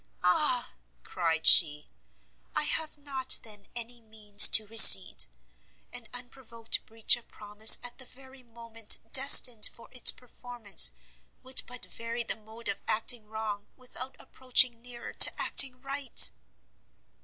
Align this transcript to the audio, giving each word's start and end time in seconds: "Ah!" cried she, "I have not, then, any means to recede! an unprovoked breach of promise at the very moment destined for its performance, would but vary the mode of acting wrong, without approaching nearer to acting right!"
"Ah!" 0.23 0.73
cried 1.03 1.45
she, 1.45 1.87
"I 2.55 2.63
have 2.63 2.97
not, 2.97 3.39
then, 3.43 3.67
any 3.75 4.01
means 4.01 4.47
to 4.47 4.65
recede! 4.65 5.27
an 5.93 6.07
unprovoked 6.11 6.83
breach 6.87 7.15
of 7.17 7.27
promise 7.27 7.77
at 7.83 7.99
the 7.99 8.05
very 8.05 8.41
moment 8.41 8.97
destined 9.13 9.67
for 9.71 9.89
its 9.91 10.11
performance, 10.11 10.91
would 11.43 11.61
but 11.67 11.85
vary 11.85 12.23
the 12.23 12.35
mode 12.35 12.67
of 12.67 12.81
acting 12.87 13.27
wrong, 13.29 13.67
without 13.77 14.15
approaching 14.19 14.81
nearer 14.81 15.13
to 15.13 15.39
acting 15.39 15.79
right!" 15.83 16.31